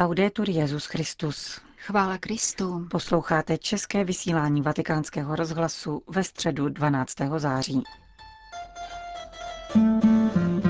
[0.00, 1.60] Laudetur Jezus Christus.
[1.76, 2.86] Chvála Kristu.
[2.90, 7.16] Posloucháte české vysílání Vatikánského rozhlasu ve středu 12.
[7.36, 7.82] září.
[9.74, 10.69] Na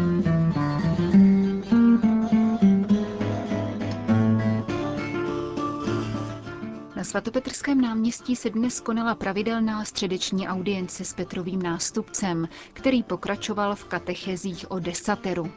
[7.11, 14.71] svatopetrském náměstí se dnes konala pravidelná středeční audience s Petrovým nástupcem, který pokračoval v katechezích
[14.71, 15.53] o desateru.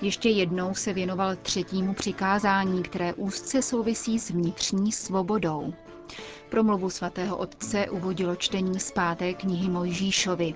[0.00, 5.74] Ještě jednou se věnoval třetímu přikázání, které úzce souvisí s vnitřní svobodou.
[6.48, 10.54] Promluvu svatého otce uvodilo čtení z páté knihy Mojžíšovi.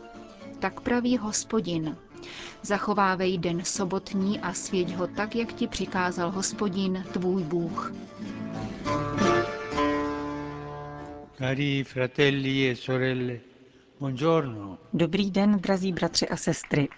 [0.58, 1.96] Tak praví hospodin.
[2.62, 7.92] Zachovávej den sobotní a svěť ho tak, jak ti přikázal hospodin, tvůj Bůh.
[14.92, 16.88] Dobrý den, drazí bratři a sestry.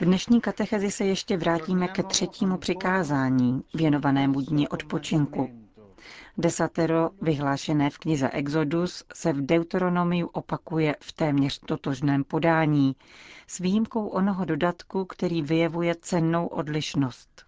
[0.00, 5.50] V dnešní katechezi se ještě vrátíme ke třetímu přikázání, věnovanému dni odpočinku.
[6.38, 12.96] Desatero, vyhlášené v knize Exodus, se v Deuteronomiu opakuje v téměř totožném podání,
[13.46, 17.47] s výjimkou onoho dodatku, který vyjevuje cennou odlišnost.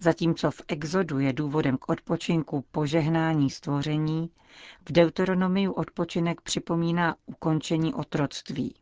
[0.00, 4.30] Zatímco v Exodu je důvodem k odpočinku požehnání stvoření,
[4.88, 8.74] v Deuteronomiu odpočinek připomíná ukončení otroctví.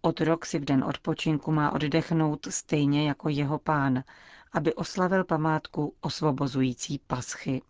[0.00, 4.04] Otrok si v den odpočinku má oddechnout stejně jako jeho pán,
[4.52, 7.62] aby oslavil památku osvobozující paschy.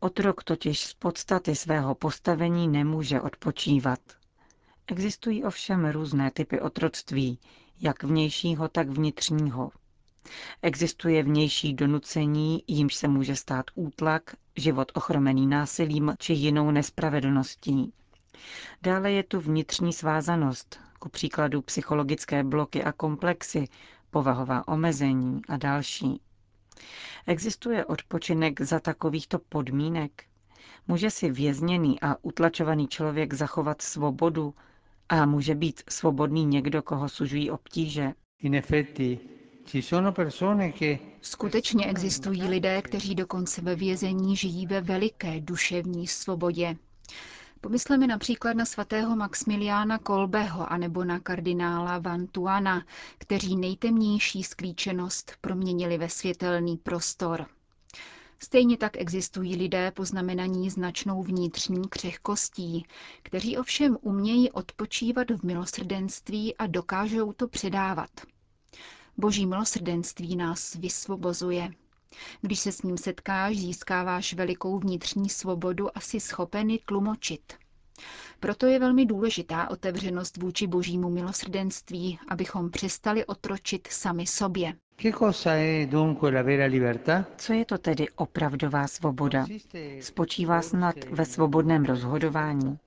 [0.00, 3.98] Otrok totiž z podstaty svého postavení nemůže odpočívat.
[4.86, 7.38] Existují ovšem různé typy otroctví,
[7.80, 9.70] jak vnějšího, tak vnitřního.
[10.62, 14.22] Existuje vnější donucení, jímž se může stát útlak,
[14.56, 17.92] život ochromený násilím či jinou nespravedlností.
[18.82, 23.68] Dále je tu vnitřní svázanost, ku příkladu psychologické bloky a komplexy,
[24.10, 26.20] povahová omezení a další.
[27.26, 30.24] Existuje odpočinek za takovýchto podmínek?
[30.88, 34.54] Může si vězněný a utlačovaný člověk zachovat svobodu
[35.08, 38.12] a může být svobodný někdo, koho sužují obtíže?
[38.40, 39.37] in effetti
[41.22, 46.76] Skutečně existují lidé, kteří dokonce ve vězení žijí ve veliké duševní svobodě.
[47.60, 52.84] Pomysleme například na svatého Maximiliána Kolbeho anebo na kardinála Van Tuana,
[53.18, 57.46] kteří nejtemnější sklíčenost proměnili ve světelný prostor.
[58.38, 62.86] Stejně tak existují lidé poznamenaní značnou vnitřní křehkostí,
[63.22, 68.10] kteří ovšem umějí odpočívat v milosrdenství a dokážou to předávat.
[69.20, 71.70] Boží milosrdenství nás vysvobozuje.
[72.40, 77.52] Když se s ním setkáš, získáváš velikou vnitřní svobodu a jsi schopen ji tlumočit.
[78.40, 84.74] Proto je velmi důležitá otevřenost vůči božímu milosrdenství, abychom přestali otročit sami sobě.
[85.02, 87.24] che cosa è dunque la vera libertà?
[87.36, 89.46] Co je to tedy opravdová svoboda?
[90.00, 92.78] Spočívá snad ve svobodném rozhodování?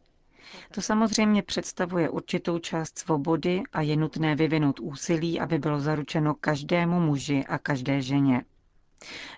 [0.71, 6.99] To samozřejmě představuje určitou část svobody a je nutné vyvinout úsilí, aby bylo zaručeno každému
[6.99, 8.43] muži a každé ženě.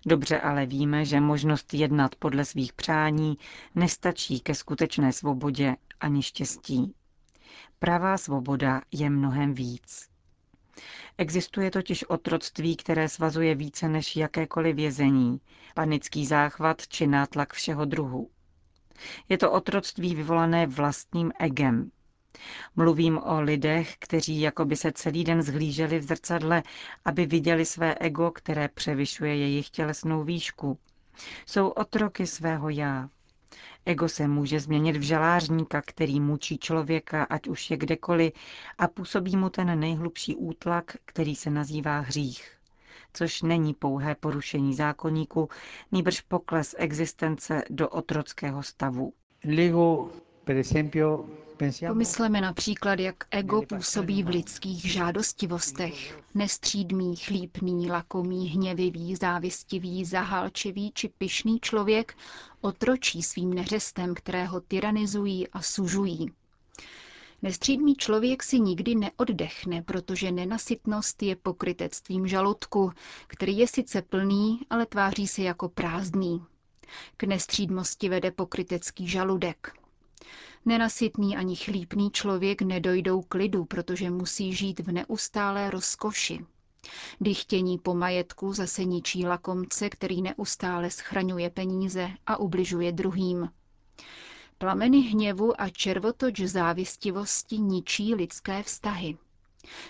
[0.05, 3.37] Dobře ale víme, že možnost jednat podle svých přání
[3.75, 6.93] nestačí ke skutečné svobodě ani štěstí.
[7.79, 10.09] Pravá svoboda je mnohem víc.
[11.17, 15.41] Existuje totiž otroctví, které svazuje více než jakékoliv vězení,
[15.75, 18.29] panický záchvat či nátlak všeho druhu.
[19.29, 21.91] Je to otroctví vyvolané vlastním egem.
[22.75, 26.63] Mluvím o lidech, kteří jakoby se celý den zhlíželi v zrcadle,
[27.05, 30.79] aby viděli své ego, které převyšuje jejich tělesnou výšku.
[31.45, 33.09] Jsou otroky svého já.
[33.85, 38.33] Ego se může změnit v žalářníka, který mučí člověka, ať už je kdekoliv,
[38.77, 42.52] a působí mu ten nejhlubší útlak, který se nazývá hřích
[43.13, 45.49] což není pouhé porušení zákonníku,
[45.91, 49.13] nýbrž pokles existence do otrockého stavu.
[49.45, 50.09] L'ego,
[50.43, 51.25] per esempio,
[51.87, 56.19] Pomysleme například, jak ego působí v lidských žádostivostech.
[56.33, 62.15] Nestřídmý, chlípný, lakomý, hněvivý, závistivý, zahálčivý či pyšný člověk
[62.61, 66.31] otročí svým neřestem, které ho tyranizují a sužují.
[67.43, 72.91] Nestřídmý člověk si nikdy neoddechne, protože nenasytnost je pokrytectvím žaludku,
[73.27, 76.45] který je sice plný, ale tváří se jako prázdný.
[77.17, 79.73] K nestřídmosti vede pokrytecký žaludek.
[80.65, 86.45] Nenasytný ani chlípný člověk nedojdou k lidu, protože musí žít v neustálé rozkoši.
[87.21, 93.49] Dychtění po majetku zase ničí lakomce, který neustále schraňuje peníze a ubližuje druhým.
[94.57, 99.17] Plameny hněvu a červotoč závistivosti ničí lidské vztahy.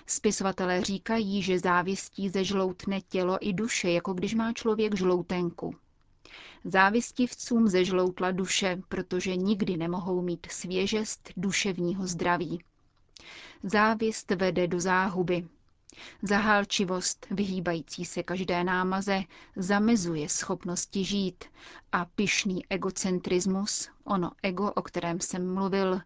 [0.08, 5.76] Spisovatelé říkají, že závistí zežloutne tělo i duše, jako když má člověk žloutenku.
[6.66, 12.64] Závistivcům zežloutla duše, protože nikdy nemohou mít svěžest duševního zdraví.
[13.64, 15.48] Závist vede do záhuby.
[16.22, 19.22] Zahálčivost, vyhýbající se každé námaze,
[19.56, 21.46] zamezuje schopnosti žít
[21.92, 26.02] a pyšný egocentrismus, ono ego, o kterém jsem mluvil,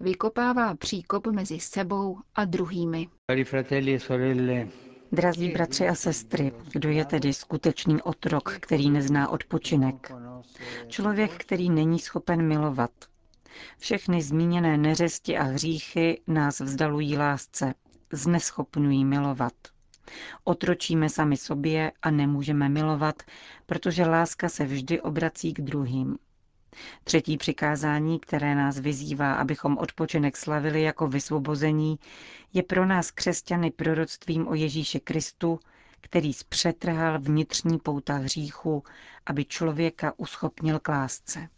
[0.00, 3.08] vykopává příkop mezi sebou a druhými.
[3.30, 4.68] E
[5.12, 10.12] Drazí bratři a sestry, kdo je tedy skutečný otrok, který nezná odpočinek?
[10.88, 12.90] Člověk, který není schopen milovat.
[13.78, 17.74] Všechny zmíněné neřesti a hříchy nás vzdalují lásce,
[18.12, 19.52] zneschopnují milovat.
[20.44, 23.22] Otročíme sami sobě a nemůžeme milovat,
[23.66, 26.18] protože láska se vždy obrací k druhým.
[27.04, 31.98] Třetí přikázání, které nás vyzývá, abychom odpočinek slavili jako vysvobození,
[32.52, 35.60] je pro nás křesťany proroctvím o Ježíše Kristu,
[36.00, 38.82] který zpřetrhal vnitřní pouta hříchu,
[39.26, 41.48] aby člověka uschopnil k lásce.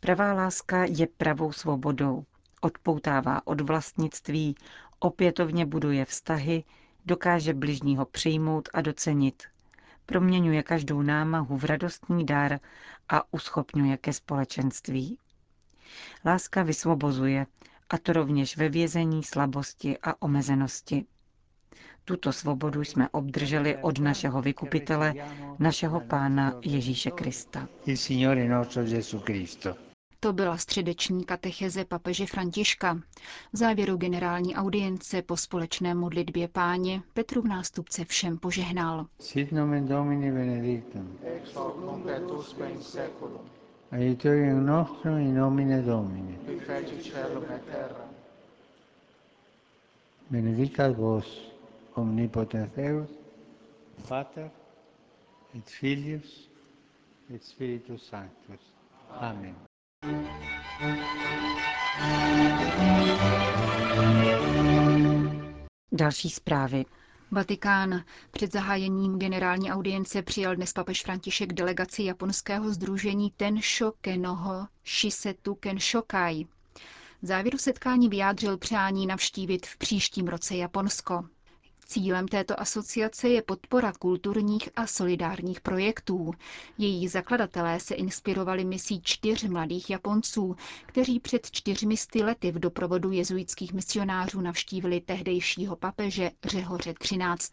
[0.00, 2.24] Pravá láska je pravou svobodou.
[2.60, 4.54] Odpoutává od vlastnictví,
[5.00, 6.64] opětovně buduje vztahy,
[7.06, 9.42] dokáže bližního přijmout a docenit,
[10.06, 12.60] proměňuje každou námahu v radostný dar
[13.08, 15.18] a uschopňuje ke společenství.
[16.24, 17.46] Láska vysvobozuje,
[17.90, 21.04] a to rovněž ve vězení slabosti a omezenosti.
[22.04, 25.14] Tuto svobodu jsme obdrželi od našeho vykupitele,
[25.58, 27.68] našeho pána Ježíše Krista.
[30.22, 32.94] To byla středeční katecheze papeže Františka.
[33.52, 39.06] V závěru generální audience po společné modlitbě páně Petru v nástupce všem požehnal.
[39.20, 41.18] Sit nomen Domini benedictum.
[41.24, 41.54] Ex
[44.60, 46.38] nostrum in nomine Domini.
[46.46, 46.60] Qui
[50.94, 51.52] vos
[51.94, 53.08] omnipotens Deus,
[54.08, 54.50] Pater
[55.58, 56.48] et Filius
[57.34, 58.60] et Spiritus Sanctus.
[59.20, 59.69] Amen.
[65.92, 66.84] Další zprávy.
[67.30, 68.04] Vatikán.
[68.30, 76.44] Před zahájením generální audience přijal dnes papež František delegaci japonského združení Tensho Kenoho Shisetu Kenshokai.
[77.22, 81.24] V závěru setkání vyjádřil přání navštívit v příštím roce Japonsko.
[81.90, 86.30] Cílem této asociace je podpora kulturních a solidárních projektů.
[86.78, 90.56] Její zakladatelé se inspirovali misí čtyř mladých Japonců,
[90.86, 97.50] kteří před čtyřmi sty lety v doprovodu jezuitských misionářů navštívili tehdejšího papeže Řehoře 13.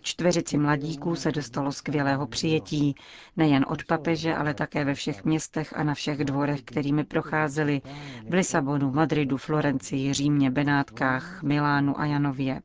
[0.00, 2.94] Čtveřici mladíků se dostalo skvělého přijetí,
[3.36, 7.80] nejen od papeže, ale také ve všech městech a na všech dvorech, kterými procházeli,
[8.28, 12.57] v Lisabonu, Madridu, Florencii, Římě, Benátkách, Milánu a Janově.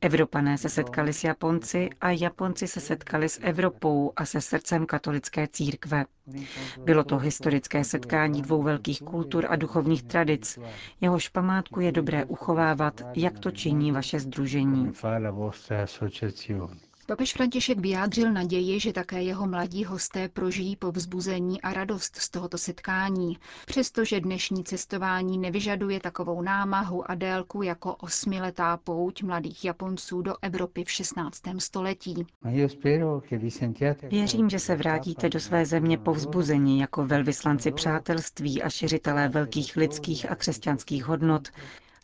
[0.00, 5.48] Evropané se setkali s Japonci a Japonci se setkali s Evropou a se srdcem katolické
[5.48, 6.04] církve.
[6.84, 10.58] Bylo to historické setkání dvou velkých kultur a duchovních tradic.
[11.00, 14.92] Jehož památku je dobré uchovávat, jak to činí vaše združení.
[17.06, 22.58] Papež František vyjádřil naději, že také jeho mladí hosté prožijí povzbuzení a radost z tohoto
[22.58, 30.34] setkání, přestože dnešní cestování nevyžaduje takovou námahu a délku jako osmiletá pouť mladých Japonců do
[30.42, 31.42] Evropy v 16.
[31.58, 32.26] století.
[34.10, 40.30] Věřím, že se vrátíte do své země povzbuzení jako velvyslanci přátelství a šiřitelé velkých lidských
[40.30, 41.48] a křesťanských hodnot,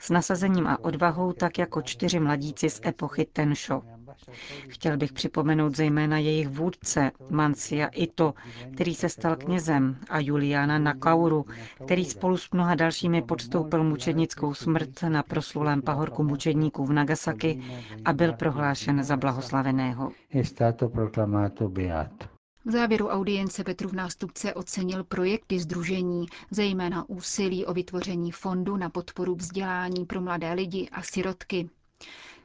[0.00, 3.82] s nasazením a odvahou tak jako čtyři mladíci z epochy Tensho.
[4.68, 8.34] Chtěl bych připomenout zejména jejich vůdce, Mancia Ito,
[8.74, 11.46] který se stal knězem, a Juliana Nakauru,
[11.84, 17.62] který spolu s mnoha dalšími podstoupil mučednickou smrt na proslulém pahorku mučedníků v Nagasaki
[18.04, 20.12] a byl prohlášen za blahoslaveného.
[22.64, 29.34] V závěru audience Petrův nástupce ocenil projekty združení, zejména úsilí o vytvoření fondu na podporu
[29.34, 31.70] vzdělání pro mladé lidi a sirotky.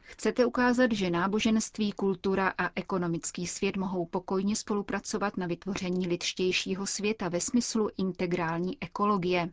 [0.08, 7.30] Chcete ukázat, že náboženství, kultura a ekonomický svět mohou pokojně spolupracovat na vytvoření lidštějšího světa
[7.30, 9.50] ve smyslu integrální ekologie.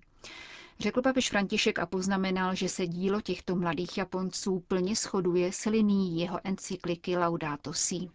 [0.78, 6.20] Řekl papež František a poznamenal, že se dílo těchto mladých Japonců plně shoduje s linií
[6.20, 8.08] jeho encykliky Laudato Si.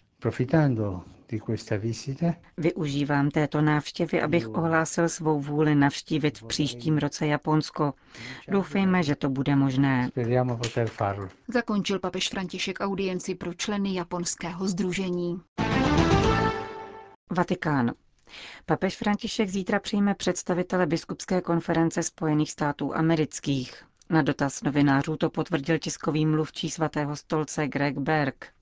[2.58, 7.94] Využívám této návštěvy, abych ohlásil svou vůli navštívit v příštím roce Japonsko.
[8.48, 10.10] Doufejme, že to bude možné.
[11.48, 15.42] Zakončil papež František audienci pro členy japonského združení.
[17.32, 17.92] Vatikán.
[18.66, 23.84] Papež František zítra přijme představitele biskupské konference Spojených států amerických.
[24.10, 28.57] Na dotaz novinářů to potvrdil tiskový mluvčí svatého stolce Greg Berg.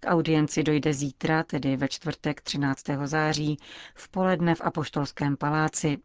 [0.00, 2.84] K audienci dojde zítra, tedy ve čtvrtek 13.
[3.04, 3.56] září,
[3.94, 5.98] v poledne v Apoštolském paláci.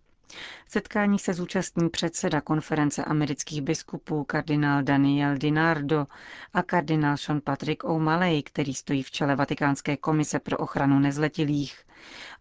[0.69, 6.07] Setkání se zúčastní předseda konference amerických biskupů kardinál Daniel Dinardo
[6.53, 11.83] a kardinál Sean Patrick O'Malley, který stojí v čele Vatikánské komise pro ochranu nezletilých.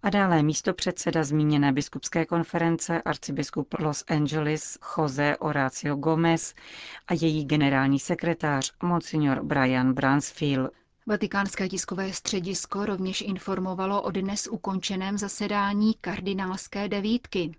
[0.03, 6.55] A dále místo předseda zmíněné biskupské konference arcibiskup Los Angeles Jose Horacio Gomez
[7.09, 10.71] a její generální sekretář Monsignor Brian Bransfield.
[11.07, 17.55] Vatikánské tiskové středisko rovněž informovalo o dnes ukončeném zasedání kardinálské devítky.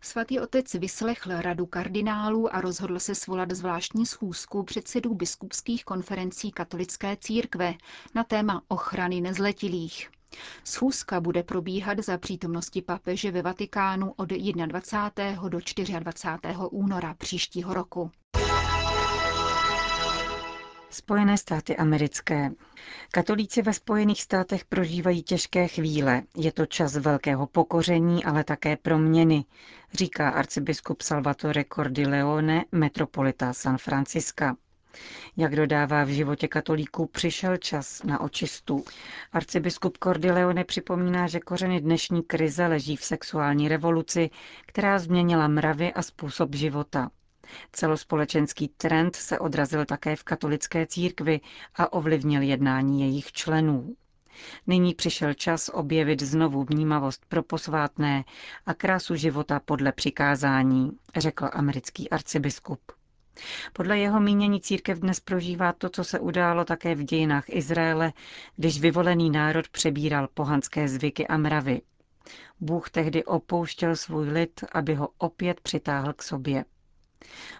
[0.00, 7.16] Svatý otec vyslechl radu kardinálů a rozhodl se svolat zvláštní schůzku předsedů biskupských konferencí katolické
[7.20, 7.74] církve
[8.14, 10.10] na téma ochrany nezletilých.
[10.64, 15.48] Schůzka bude probíhat za přítomnosti papeže ve Vatikánu od 21.
[15.48, 15.58] do
[15.98, 16.56] 24.
[16.70, 18.10] února příštího roku.
[20.96, 22.50] Spojené státy americké.
[23.10, 26.22] Katolíci ve Spojených státech prožívají těžké chvíle.
[26.36, 29.44] Je to čas velkého pokoření, ale také proměny,
[29.92, 34.56] říká arcibiskup Salvatore Cordileone, metropolita San Franciska.
[35.36, 38.84] Jak dodává v životě katolíků, přišel čas na očistu.
[39.32, 44.30] Arcibiskup Cordileone připomíná, že kořeny dnešní krize leží v sexuální revoluci,
[44.66, 47.10] která změnila mravy a způsob života.
[47.72, 51.40] Celospolečenský trend se odrazil také v katolické církvi
[51.74, 53.96] a ovlivnil jednání jejich členů.
[54.66, 58.24] Nyní přišel čas objevit znovu vnímavost pro posvátné
[58.66, 62.80] a krásu života podle přikázání, řekl americký arcibiskup.
[63.72, 68.12] Podle jeho mínění církev dnes prožívá to, co se událo také v dějinách Izraele,
[68.56, 71.80] když vyvolený národ přebíral pohanské zvyky a mravy.
[72.60, 76.64] Bůh tehdy opouštěl svůj lid, aby ho opět přitáhl k sobě.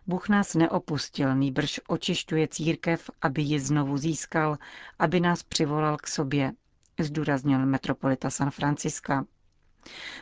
[0.07, 4.59] Bůh nás neopustil, nýbrž očišťuje církev, aby ji znovu získal,
[4.99, 6.53] aby nás přivolal k sobě,
[7.01, 9.25] zdůraznil metropolita San Franciska.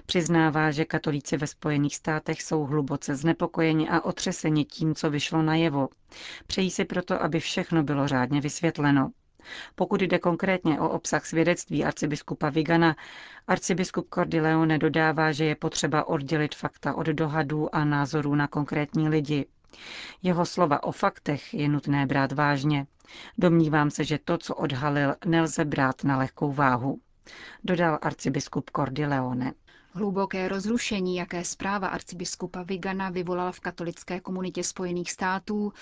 [0.06, 5.88] Přiznává, že katolíci ve Spojených státech jsou hluboce znepokojeni a otřeseni tím, co vyšlo najevo.
[6.46, 9.10] Přejí si proto, aby všechno bylo řádně vysvětleno.
[9.74, 12.96] Pokud jde konkrétně o obsah svědectví arcibiskupa Vigana,
[13.48, 19.46] arcibiskup Cordileone dodává, že je potřeba oddělit fakta od dohadů a názorů na konkrétní lidi.
[20.22, 22.86] Jeho slova o faktech je nutné brát vážně.
[23.38, 27.00] Domnívám se, že to, co odhalil, nelze brát na lehkou váhu,
[27.64, 29.52] dodal arcibiskup Cordileone.
[29.96, 35.72] Hluboké rozrušení, jaké zpráva arcibiskupa Vigana vyvolala v katolické komunitě Spojených států,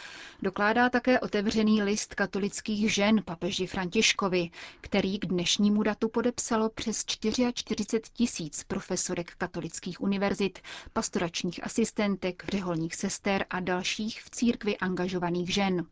[0.42, 4.50] dokládá také otevřený list katolických žen papeži Františkovi,
[4.80, 10.58] který k dnešnímu datu podepsalo přes 44 tisíc profesorek katolických univerzit,
[10.92, 15.86] pastoračních asistentek, řeholních sester a dalších v církvi angažovaných žen.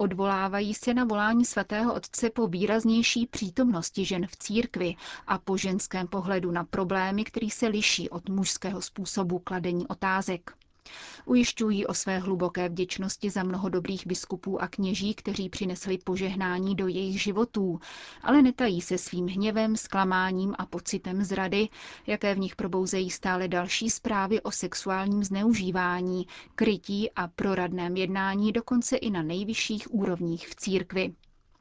[0.00, 4.94] Odvolávají se na volání svatého otce po výraznější přítomnosti žen v církvi
[5.26, 10.57] a po ženském pohledu na problémy, který se liší od mužského způsobu kladení otázek.
[11.24, 16.86] Ujišťují o své hluboké vděčnosti za mnoho dobrých biskupů a kněží, kteří přinesli požehnání do
[16.88, 17.80] jejich životů,
[18.22, 21.68] ale netají se svým hněvem, zklamáním a pocitem zrady,
[22.06, 28.96] jaké v nich probouzejí stále další zprávy o sexuálním zneužívání, krytí a proradném jednání dokonce
[28.96, 31.14] i na nejvyšších úrovních v církvi.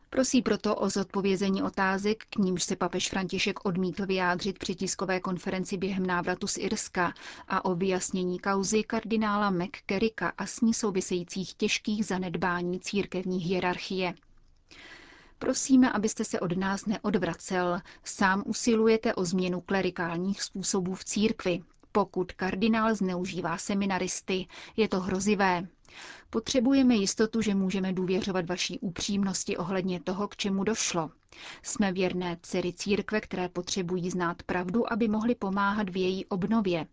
[0.09, 5.77] Prosí proto o zodpovězení otázek, k nímž se papež František odmítl vyjádřit při tiskové konferenci
[5.77, 7.13] během návratu z Irska
[7.47, 14.13] a o vyjasnění kauzy kardinála McCarricka a s ní souvisejících těžkých zanedbání církevní hierarchie.
[15.39, 17.79] Prosíme, abyste se od nás neodvracel.
[18.03, 21.61] Sám usilujete o změnu klerikálních způsobů v církvi.
[21.97, 25.67] Pokud kardinál zneužívá seminaristy, je to hrozivé.
[26.29, 31.11] Potřebujeme jistotu, že můžeme důvěřovat vaší upřímnosti ohledně toho, k čemu došlo.
[31.63, 36.87] Jsme věrné dcery církve, které potřebují znát pravdu, aby mohly pomáhat v její obnově.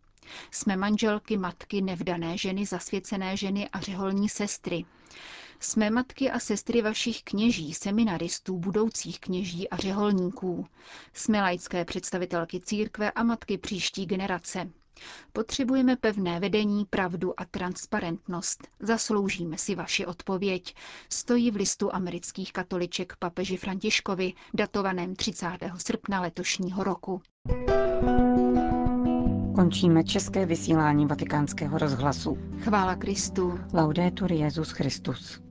[0.51, 4.85] Jsme manželky, matky, nevdané ženy, zasvěcené ženy a řeholní sestry.
[5.61, 10.67] Jsme matky a sestry vašich kněží, seminaristů, budoucích kněží a řeholníků.
[11.13, 14.71] Jsme laické představitelky církve a matky příští generace.
[15.33, 18.69] Potřebujeme pevné vedení, pravdu a transparentnost.
[18.81, 20.75] Zasloužíme si vaši odpověď.
[21.09, 25.47] Stojí v listu amerických katoliček papeži Františkovi, datovaném 30.
[25.79, 27.23] srpna letošního roku.
[29.55, 32.39] Končíme české vysílání vatikánského rozhlasu.
[32.61, 33.59] Chvála Kristu.
[33.75, 35.44] Laudetur Jezus Christus.